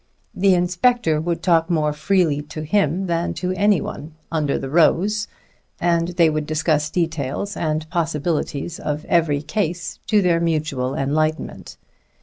[0.33, 5.27] The inspector would talk more freely to him than to any one, under the rose,
[5.79, 11.77] and they would discuss details and possibilities of every case, to their mutual enlightenment.